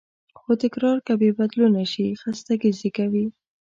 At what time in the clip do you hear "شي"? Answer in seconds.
1.91-2.07